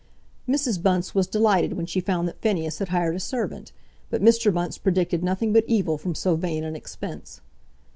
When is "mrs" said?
0.49-0.81